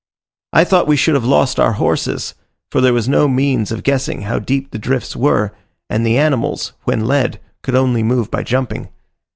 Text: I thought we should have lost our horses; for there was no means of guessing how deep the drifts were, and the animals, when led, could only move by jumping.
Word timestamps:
I 0.51 0.63
thought 0.63 0.87
we 0.87 0.95
should 0.97 1.13
have 1.13 1.25
lost 1.25 1.59
our 1.59 1.73
horses; 1.73 2.33
for 2.71 2.81
there 2.81 2.91
was 2.91 3.07
no 3.07 3.27
means 3.27 3.71
of 3.71 3.83
guessing 3.83 4.21
how 4.23 4.39
deep 4.39 4.71
the 4.71 4.79
drifts 4.79 5.15
were, 5.15 5.51
and 5.91 6.03
the 6.03 6.17
animals, 6.17 6.73
when 6.85 7.05
led, 7.05 7.39
could 7.61 7.75
only 7.75 8.01
move 8.01 8.31
by 8.31 8.41
jumping. 8.41 8.89